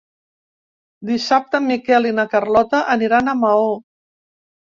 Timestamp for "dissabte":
1.09-1.59